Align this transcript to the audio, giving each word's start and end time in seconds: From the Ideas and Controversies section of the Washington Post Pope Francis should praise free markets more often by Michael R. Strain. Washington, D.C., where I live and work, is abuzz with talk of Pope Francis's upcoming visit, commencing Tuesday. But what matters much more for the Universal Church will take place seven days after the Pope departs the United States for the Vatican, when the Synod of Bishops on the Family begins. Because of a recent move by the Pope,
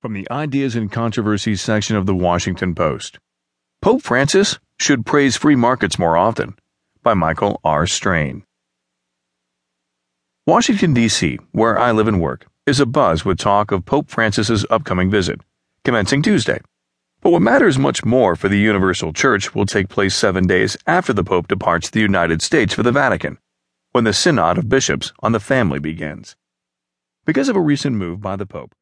From 0.00 0.14
the 0.14 0.26
Ideas 0.30 0.76
and 0.76 0.90
Controversies 0.90 1.60
section 1.60 1.94
of 1.94 2.06
the 2.06 2.14
Washington 2.14 2.74
Post 2.74 3.18
Pope 3.82 4.00
Francis 4.00 4.58
should 4.78 5.04
praise 5.04 5.36
free 5.36 5.56
markets 5.56 5.98
more 5.98 6.16
often 6.16 6.54
by 7.02 7.12
Michael 7.12 7.60
R. 7.64 7.86
Strain. 7.86 8.44
Washington, 10.46 10.94
D.C., 10.94 11.38
where 11.52 11.78
I 11.78 11.92
live 11.92 12.08
and 12.08 12.18
work, 12.18 12.46
is 12.64 12.80
abuzz 12.80 13.26
with 13.26 13.38
talk 13.38 13.72
of 13.72 13.84
Pope 13.84 14.08
Francis's 14.08 14.64
upcoming 14.70 15.10
visit, 15.10 15.42
commencing 15.84 16.22
Tuesday. 16.22 16.62
But 17.20 17.32
what 17.32 17.42
matters 17.42 17.78
much 17.78 18.02
more 18.02 18.36
for 18.36 18.48
the 18.48 18.56
Universal 18.56 19.12
Church 19.12 19.54
will 19.54 19.66
take 19.66 19.90
place 19.90 20.14
seven 20.14 20.46
days 20.46 20.78
after 20.86 21.12
the 21.12 21.24
Pope 21.24 21.46
departs 21.46 21.90
the 21.90 22.00
United 22.00 22.40
States 22.40 22.72
for 22.72 22.82
the 22.82 22.90
Vatican, 22.90 23.36
when 23.92 24.04
the 24.04 24.14
Synod 24.14 24.56
of 24.56 24.70
Bishops 24.70 25.12
on 25.20 25.32
the 25.32 25.40
Family 25.40 25.78
begins. 25.78 26.36
Because 27.26 27.50
of 27.50 27.56
a 27.56 27.60
recent 27.60 27.96
move 27.96 28.22
by 28.22 28.36
the 28.36 28.46
Pope, 28.46 28.74